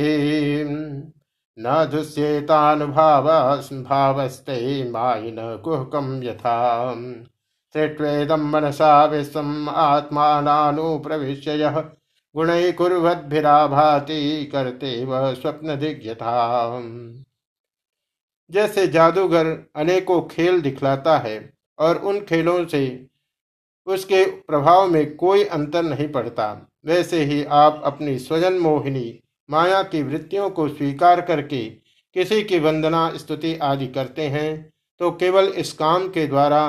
न 1.58 1.84
दुष्येतानुभावस्ते 1.92 2.54
मायिन 4.90 5.36
कुहकम 5.64 6.08
यथा। 6.22 6.58
श्रेष्वेदम 7.74 8.42
मनसा 8.50 8.90
विश्वम 9.04 9.68
आत्मानुप्रविश्य 9.68 11.56
गुणै 12.34 12.70
कुर्वद्भिराभाति 12.72 14.20
करते 14.52 14.90
वह 15.04 15.32
स्वप्न 15.34 15.76
दिग्यथा 15.78 16.34
जैसे 18.50 18.86
जादूगर 18.88 19.46
अनेकों 19.76 20.20
खेल 20.28 20.60
दिखलाता 20.60 21.16
है 21.18 21.34
और 21.78 21.96
उन 22.02 22.20
खेलों 22.20 22.64
से 22.66 22.82
उसके 23.88 24.24
प्रभाव 24.24 24.86
में 24.88 25.14
कोई 25.16 25.44
अंतर 25.46 25.82
नहीं 25.82 26.08
पड़ता। 26.08 26.46
वैसे 26.86 27.22
ही 27.24 27.42
आप 27.44 27.80
अपनी 27.84 28.18
स्वजन 28.18 28.58
मोहिनी 28.58 29.18
माया 29.48 29.82
की 29.84 30.02
वृत्तियों 30.02 30.48
को 30.50 30.68
स्वीकार 30.68 31.20
करके 31.20 31.64
किसी 32.16 32.42
की 32.42 32.58
वंदना, 32.58 33.10
स्तुति 33.16 33.54
आदि 33.62 33.86
करते 33.88 34.26
हैं 34.28 34.72
तो 35.00 35.10
केवल 35.12 35.48
इस 35.56 35.72
काम 35.72 36.08
के 36.08 36.26
द्वारा 36.26 36.60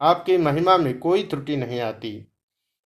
आपकी 0.00 0.36
महिमा 0.38 0.76
में 0.78 0.98
कोई 0.98 1.22
त्रुटि 1.22 1.56
नहीं 1.56 1.80
आती। 1.80 2.12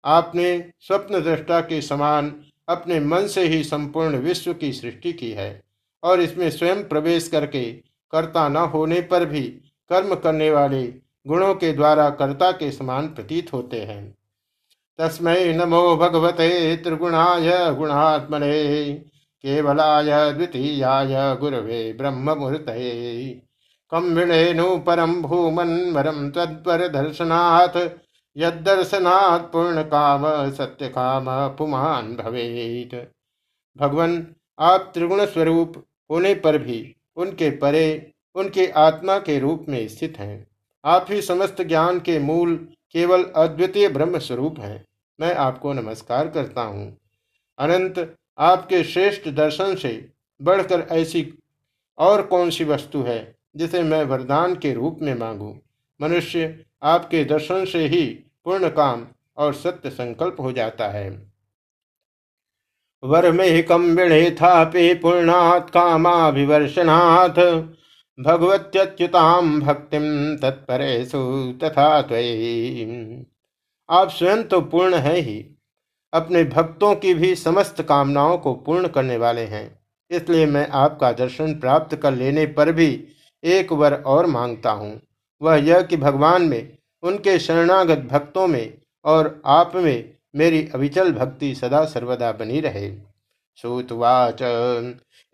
आपने 0.04 0.72
स्वप्न 0.80 1.20
दृष्टा 1.22 1.60
के 1.60 1.80
समान 1.82 2.32
अपने 2.68 3.00
मन 3.00 3.26
से 3.26 3.42
ही 3.42 3.62
संपूर्ण 3.64 4.18
विश्व 4.18 4.52
की 4.54 4.72
सृष्टि 4.72 5.12
की 5.12 5.30
है, 5.32 5.62
और 6.02 6.20
इसमें 6.20 6.50
स्वयं 6.50 6.82
प्रवेश 6.88 7.28
करके 7.28 7.70
कर्ता 8.12 8.48
न 8.48 8.56
होने 8.68 9.00
पर 9.02 9.24
भी 9.26 9.42
कर्म 9.90 10.14
करने 10.14 10.50
वाले 10.50 10.82
गुणों 11.26 11.54
के 11.54 11.72
द्वारा 11.72 12.10
कर्ता 12.10 12.52
के 12.52 12.70
समान 12.70 13.06
प्रतीत 13.06 13.52
होते 13.52 13.80
हैं। 13.80 14.18
तस्मै 14.98 15.52
नमो 15.52 15.96
भगवते 15.96 16.76
त्रिगुणाय 16.76 17.74
गुणात्मने, 17.74 18.94
केवलाय 19.42 20.32
द्वितीयाय 20.32 21.36
गुरवे 21.36 21.92
ब्रह्ममूर्तये। 21.92 23.42
कम्बिणेनु 23.90 24.78
परम 24.78 25.22
भूमन 25.22 25.92
वरम 25.92 26.30
तत्पर 26.30 26.88
दर्शनाथ 26.88 27.90
यदर्शनात् 28.36 29.52
पूर्ण 29.52 29.82
काम 29.82 30.50
सत्य 30.50 30.88
काम 30.88 31.24
पुमान 31.28 32.16
भवेत। 32.16 33.12
भगवान, 33.76 34.34
आप 34.58 34.90
त्रिगुण 34.94 35.26
स्वरूप 35.26 35.84
होने 36.10 36.34
पर 36.34 36.58
भी 36.58 36.96
उनके 37.16 37.50
परे, 37.50 38.12
उनके 38.34 38.66
आत्मा 38.66 39.18
के 39.18 39.38
रूप 39.38 39.66
में 39.68 39.88
स्थित 39.88 40.14
हैं। 40.18 40.49
आप 40.84 41.06
ही 41.10 41.22
समस्त 41.22 41.62
ज्ञान 41.62 42.00
के 42.00 42.18
मूल, 42.18 42.68
केवल 42.92 43.24
अद्वितीय 43.24 43.88
ब्रह्म 43.88 44.18
स्वरूप 44.18 44.60
हैं। 44.60 44.84
मैं 45.20 45.34
आपको 45.34 45.72
नमस्कार 45.72 46.28
करता 46.28 46.62
हूँ। 46.62 46.98
अनंत, 47.58 48.16
आपके 48.38 48.84
श्रेष्ठ 48.84 49.28
दर्शन 49.28 49.74
से 49.74 50.08
बढ़कर 50.42 50.80
ऐसी 50.80 51.34
और 51.98 52.22
कौन 52.22 52.50
सी 52.50 52.64
वस्तु 52.64 53.02
है, 53.02 53.36
जिसे 53.56 53.82
मैं 53.82 54.04
वरदान 54.04 54.54
के 54.54 54.74
रूप 54.74 54.98
में 55.02 55.14
मांगू? 55.14 55.58
मनुष्य, 56.02 56.64
आपके 56.82 57.24
दर्शन 57.24 57.64
से 57.64 57.86
ही 57.86 58.06
पूर्ण 58.44 58.68
काम 58.68 59.06
और 59.36 59.54
सत्य 59.54 59.90
संकल्प 59.90 60.36
हो 60.40 60.52
जाता 60.52 60.88
है। 60.88 61.32
वर 63.04 63.32
में 63.32 63.66
विणे 63.94 64.30
था 64.30 64.64
पे 64.64 64.94
पूर्णात् 64.94 65.70
कामाभिवर्षणात् 65.70 67.38
भगवत्यच्युताम 68.20 69.60
भक्तिम 69.60 70.02
तत्परेशु 70.36 71.20
तथा 71.64 71.86
आप 73.88 74.10
स्वयं 74.10 74.42
तो 74.44 74.60
पूर्ण 74.60 74.94
है 74.94 75.16
ही। 75.16 75.38
अपने 76.12 76.44
भक्तों 76.44 76.94
की 76.94 77.14
भी 77.14 77.34
समस्त 77.34 77.82
कामनाओं 77.82 78.36
को 78.38 78.54
पूर्ण 78.54 78.88
करने 78.88 79.16
वाले 79.16 79.44
हैं। 79.44 79.80
इसलिए 80.10 80.46
मैं 80.46 80.68
आपका 80.68 81.12
दर्शन 81.12 81.54
प्राप्त 81.54 81.96
कर 81.96 82.14
लेने 82.14 82.46
पर 82.46 82.72
भी 82.72 82.88
एक 83.44 83.72
वर 83.72 83.94
और 83.94 84.26
माँगता 84.26 84.70
हूँ। 84.70 85.00
वह 85.42 85.56
यह 85.56 85.82
कि 85.82 85.96
भगवान 85.96 86.42
में, 86.42 86.78
उनके 87.02 87.38
शरणागत 87.38 88.08
भक्तों 88.12 88.46
में 88.46 88.78
और 89.04 89.42
आप 89.46 89.72
में 89.74 90.14
मेरी 90.36 90.68
अविचल 90.74 91.12
भक्ति 91.12 91.54
सदा 91.54 91.84
सर्वदा 91.84 92.32
बनी 92.32 92.60
रहे। 92.60 92.90
सूतवाच। 93.58 94.42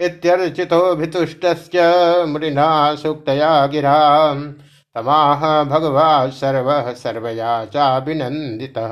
इत्यर्चितो 0.00 0.94
भितुष्ट 0.94 1.44
मृना 2.28 2.94
सुक्तया 2.94 3.66
गिरा। 3.66 4.34
तमाह 4.94 5.64
भगवा 5.64 6.28
सर्व 6.28 6.94
सर्वया 6.94 7.64
चाभिनंदितः 7.64 8.90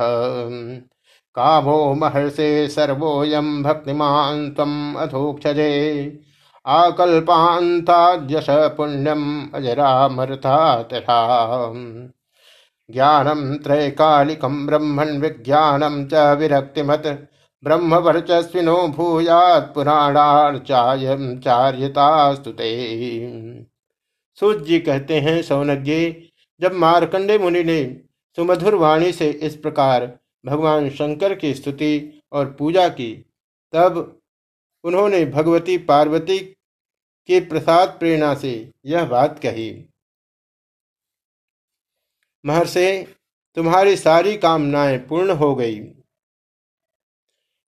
कामो 1.35 1.95
महर्षे 1.95 2.69
सर्वोऽयं 2.69 3.63
भक्तिमान् 3.63 4.51
त्वम् 4.51 4.97
अधोक्षजे। 4.97 6.21
आकल्पान्ताद्यश 6.67 8.47
पुण्यम् 8.51 9.55
अजरामर्था 9.55 10.83
तथा। 10.83 11.27
ज्ञानं 12.91 13.59
त्रैकालिकं 13.59 14.67
ब्रह्मन् 14.67 15.21
विज्ञानं 15.21 16.07
च 16.07 16.15
विरक्तिमत्। 16.15 17.34
ब्रह्मवर्चस्विनो 17.65 18.89
भूयात् 18.89 19.75
पुराणार्चायं 19.75 21.23
सूत 24.41 24.59
जी 24.59 24.81
कहते 24.81 25.21
हैं 25.21 25.43
सौनक 25.43 25.79
जी 25.79 26.33
जब 26.61 26.73
मारकंडे 26.73 27.39
मुनि 27.39 27.65
ने 27.65 28.01
सुमधुर 28.37 28.75
वाणी 28.75 29.13
से 29.13 29.31
इस 29.31 29.57
प्रकार 29.57 30.19
भगवान 30.47 30.91
शंकर 30.91 31.35
की 31.35 31.55
स्तुति 31.55 32.23
और 32.33 32.53
पूजा 32.53 32.89
की, 32.89 33.27
तब 33.73 34.21
उन्होंने 34.85 35.25
भगवती 35.25 35.79
पार्वती 35.79 36.39
के 37.29 37.41
प्रसाद 37.41 37.89
प्रेरणा 37.89 38.35
से 38.35 38.71
यह 38.87 39.05
बात 39.05 39.39
कही। 39.39 39.85
महर्षि, 42.47 43.17
तुम्हारी 43.55 43.97
सारी 43.97 44.37
कामनाएँ 44.37 44.99
पूर्ण 44.99 45.31
हो 45.31 45.55
गई। 45.55 45.81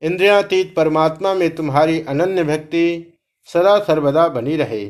इंद्रियातीत 0.03 0.75
परमात्मा 0.75 1.33
में 1.33 1.55
तुम्हारी 1.55 2.01
अनन्य 2.01 2.43
भक्ति 2.43 3.13
सदा 3.53 3.79
सर्वदा 3.79 4.27
बनी 4.27 4.55
रहे। 4.55 4.85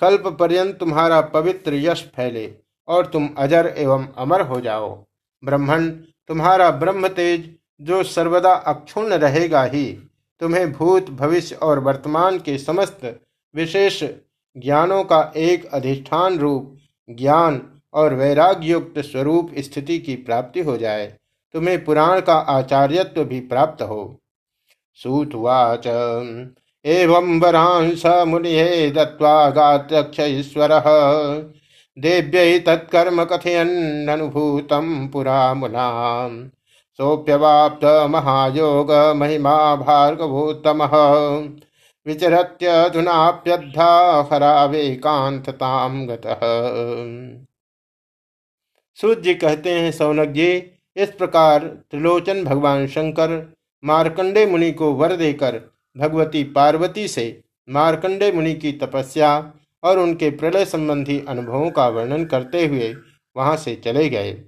कल्प 0.00 0.26
पर्यंत 0.40 0.78
तुम्हारा 0.78 1.20
पवित्र 1.20 1.74
यश 1.74 2.02
फैले 2.16 2.54
और 2.88 3.06
तुम 3.06 3.28
अजर 3.38 3.74
एवं 3.76 4.08
अमर 4.16 4.40
हो 4.40 4.60
जाओ। 4.60 5.06
ब्रह्मण, 5.44 5.90
तुम्हारा 6.28 6.70
ब्रह्म 6.70 7.08
तेज 7.08 7.54
जो 7.80 8.02
सर्वदा 8.02 8.52
अक्षुण्ण 8.52 9.14
रहेगा 9.14 9.64
ही, 9.64 9.98
तुम्हें 10.40 10.72
भूत, 10.72 11.10
भविष्य 11.10 11.54
और 11.54 11.78
वर्तमान 11.78 12.38
के 12.38 12.58
समस्त 12.58 13.20
विशेष 13.54 14.04
ज्ञानों 14.56 15.04
का 15.04 15.32
एक 15.36 15.64
अधिष्ठान 15.64 16.38
रूप, 16.38 16.76
ज्ञान 17.10 17.80
और 17.94 18.14
वैराग्य 18.14 18.66
युक्त 18.66 18.98
स्वरूप 18.98 19.50
स्थिति 19.58 19.98
की 19.98 20.16
प्राप्ति 20.16 20.60
हो 20.60 20.76
जाए। 20.76 21.16
तुम्हें 21.52 21.84
पुराण 21.84 22.20
का 22.20 22.34
आचार्यत्व 22.34 23.24
भी 23.24 23.40
प्राप्त 23.40 23.82
हो। 23.82 24.20
सूतवाच। 24.98 25.86
एवं 26.84 27.38
वरांस 27.40 28.02
मुनि 28.06 28.90
दत्वा 28.90 29.50
गात्रक्ष 29.50 30.20
ईश्वर 30.20 30.70
देव्य 31.96 32.58
तत्कर्म 32.58 33.24
कथयन्ननुभूतं 33.24 35.08
पुरा 35.08 35.54
मुना 35.54 35.88
सोप्यवाप्त 36.98 37.84
महायोग 38.10 38.90
महिमा 39.16 39.54
भार्गवोत्तम 39.76 40.82
विचरत्यधुनाप्यद्धा 42.06 43.88
हरावेकांतताम 44.32 46.06
गतः। 46.06 46.40
जी 49.22 49.34
कहते 49.34 49.70
हैं, 49.70 49.90
सौनक 49.92 50.28
जी, 50.28 50.48
इस 50.96 51.10
प्रकार 51.10 51.64
त्रिलोचन 51.90 52.44
भगवान 52.44 52.86
शंकर 52.86 53.55
मार्कंडे 53.86 54.46
मुनि 54.46 54.72
को 54.72 54.92
वर 54.92 55.16
देकर 55.16 55.60
भगवती 55.96 56.44
पार्वती 56.44 57.08
से 57.08 57.42
मार्कंडे 57.68 58.32
मुनि 58.32 58.54
की 58.54 58.72
तपस्या 58.72 59.52
और 59.82 59.98
उनके 59.98 60.30
प्रलय 60.30 60.64
संबंधी 60.64 61.24
अनुभवों 61.28 61.70
का 61.70 61.88
वर्णन 61.88 62.24
करते 62.24 62.66
हुए 62.66 62.94
वहाँ 63.36 63.56
से 63.56 63.74
चले 63.74 64.08
गए। 64.08 64.42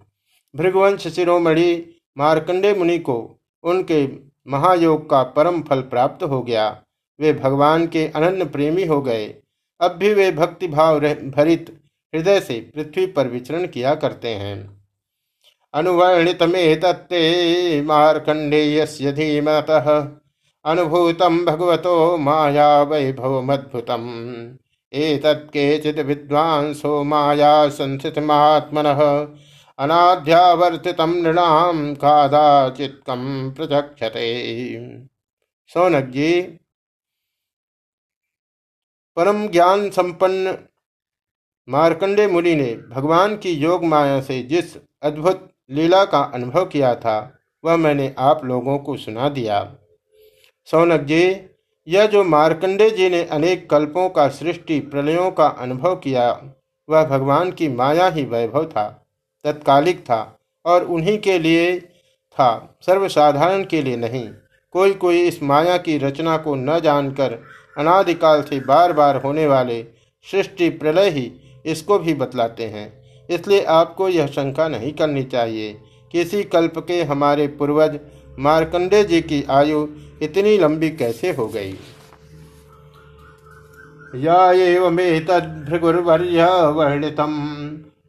भृगवंश 0.56 1.08
शिरोमणि 1.08 1.94
मार्कंडे 2.18 2.74
मुनि 2.74 2.98
को 2.98 3.40
उनके 3.62 4.08
महायोग 4.48 5.10
का 5.10 5.22
परम 5.22 5.62
फल 5.62 5.80
प्राप्त 5.80 6.22
हो 6.22 6.42
गया। 6.42 6.82
वे 7.20 7.32
भगवान 7.32 7.86
के 7.86 8.06
अनन्य 8.08 8.44
प्रेमी 8.44 8.84
हो 8.84 9.02
गए। 9.02 9.34
अब 9.80 9.90
भी 9.90 10.14
वे 10.14 10.32
भक्तिभाव 10.32 11.00
भरित 11.00 11.80
हृदय 12.14 12.40
से 12.40 12.60
पृथ्वी 12.74 13.06
पर 13.06 13.28
विचरण 13.28 13.66
किया 13.66 13.94
करते 13.94 14.28
हैं। 14.28 14.77
अनुवर्णित 15.74 16.42
तत्ते 16.82 17.82
मार्कंडेय 17.82 18.86
धीमत। 19.12 19.70
अनुभूतम 20.64 21.44
भगवतो 21.44 22.16
माया 22.16 22.82
वैभवमद्भुतम। 22.82 24.04
एतत् 24.92 25.48
केचित् 25.48 25.98
विद्वांसो 25.98 27.02
माया 27.04 27.68
संस्थितमात्मनः। 27.68 29.28
अनाध्यावर्तितं 29.78 31.22
नृणां 31.22 31.94
कादाचित्कं 31.94 33.50
प्रचक्षते। 33.50 34.24
सौनक 35.66 36.04
जी 36.04 36.42
परम 39.16 39.48
ज्ञान 39.48 39.90
संपन्न 39.90 40.58
मार्कंडे 41.68 42.26
मुनि 42.26 42.54
ने 42.54 42.76
भगवान 42.76 43.36
की 43.36 43.50
योग 43.50 43.84
माया 43.84 44.20
से 44.20 44.42
जिस 44.42 44.76
अद्भुत 45.02 45.50
लीला 45.70 46.04
का 46.04 46.20
अनुभव 46.34 46.64
किया 46.64 46.94
था, 46.94 47.38
वह 47.64 47.76
मैंने 47.76 48.14
आप 48.18 48.44
लोगों 48.44 48.78
को 48.78 48.96
सुना 48.96 49.28
दिया। 49.28 49.74
सौनक 50.64 51.00
जी, 51.00 51.40
यह 51.88 52.06
जो 52.06 52.24
मार्कंडे 52.24 52.90
जी 52.90 53.08
ने 53.10 53.24
अनेक 53.24 53.70
कल्पों 53.70 54.08
का, 54.08 54.28
सृष्टि 54.28 54.80
प्रलयों 54.80 55.30
का 55.30 55.46
अनुभव 55.46 55.96
किया, 55.96 56.42
वह 56.88 57.04
भगवान 57.04 57.50
की 57.52 57.68
माया 57.68 58.08
ही 58.08 58.24
वैभव 58.24 58.64
था, 58.64 59.06
तत्कालिक 59.44 60.00
था 60.00 60.38
और 60.64 60.84
उन्हीं 60.84 61.18
के 61.18 61.38
लिए 61.38 61.80
था, 61.80 62.78
सर्वसाधारण 62.86 63.64
के 63.64 63.82
लिए 63.82 63.96
नहीं। 63.96 64.28
कोई 64.72 64.92
कोई 64.92 65.22
इस 65.22 65.42
माया 65.42 65.76
की 65.76 65.98
रचना 65.98 66.36
को 66.36 66.54
न 66.54 66.80
जानकर, 66.80 67.38
अनादिकाल 67.78 68.42
से 68.42 68.60
बार 68.60 68.92
बार 68.92 69.16
होने 69.16 69.46
वाले 69.46 69.82
सृष्टि 70.26 70.68
प्रलय 70.70 71.08
ही 71.10 71.32
इसको 71.66 71.98
भी 71.98 72.14
बतलाते 72.14 72.66
हैं। 72.66 72.97
इसलिए 73.30 73.64
आपको 73.64 74.08
यह 74.08 74.26
शंका 74.26 74.68
नहीं 74.68 74.92
करनी 74.92 75.22
चाहिए 75.22 75.80
किसी 76.12 76.44
कल्प 76.44 76.78
के 76.78 77.04
हमारे 77.04 77.46
पूर्वज 77.46 78.00
मार्कंडे 78.38 79.04
जी 79.04 79.20
की 79.20 79.46
आयु 79.50 79.88
इतनी 80.22 80.58
लंबी 80.58 80.90
कैसे 80.90 81.32
हो 81.32 81.48
गई? 81.48 81.74
या 86.24 86.68
वर्णितम 86.68 87.58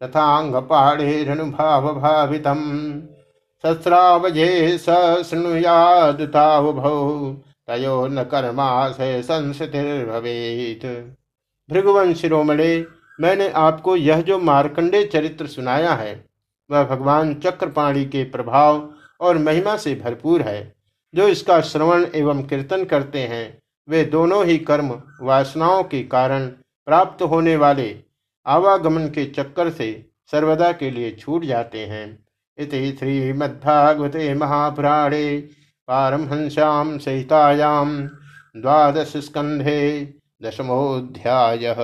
तथांग 0.04 0.56
पाणेरनुभाव 0.56 2.00
भावितम 2.00 2.60
सस्रावजे 3.66 4.78
सृणुयादुतावभौ 4.78 7.36
तयो 7.68 8.08
न 8.08 8.24
कर्माशय 8.24 9.22
संस्थितिर्भवेत। 9.22 11.16
भृगुवन 11.72 12.14
शिरोमणे 12.14 12.86
मैंने 13.22 13.50
आपको 13.50 13.96
यह 13.96 14.22
जो 14.22 14.40
मार्कंडे 14.40 15.06
चरित्र 15.06 15.48
सुनाया 15.48 15.94
है, 15.94 16.26
वह 16.72 16.84
भगवान 16.84 17.34
चक्रपाणी 17.36 18.06
के 18.06 18.24
प्रभाव 18.24 18.94
और 19.20 19.38
महिमा 19.38 19.78
से 19.78 19.96
भरपूर 19.96 20.42
है। 20.42 20.76
जो 21.16 21.28
इसका 21.28 21.62
श्रवण 21.62 22.06
एवं 22.16 22.44
कीर्तन 22.44 22.86
करते 22.86 23.20
हैं, 23.20 23.60
वे 23.90 24.04
दोनों 24.06 24.46
ही 24.46 24.58
कर्म 24.58 25.02
वासनाओं 25.22 25.84
के 25.84 26.04
कारण 26.04 26.48
प्राप्त 26.86 27.22
होने 27.22 27.56
वाले 27.56 28.00
आवागमन 28.48 29.08
के 29.08 29.26
चक्कर 29.26 29.70
से 29.70 30.10
सर्वदा 30.32 30.72
के 30.72 30.92
लिए 30.92 31.12
छूट 31.12 31.46
जाते 31.46 31.86
हैं। 31.86 32.26
इति 32.58 32.96
श्रीमद्भागवते 33.00 34.34
महापुराणे 34.34 35.38
पारमहंस्याम 35.88 36.98
सहितायाम 36.98 38.02
द्वादश 38.58 39.14
स्कंधे 39.18 40.14
दशमोऽध्यायः। 40.44 41.76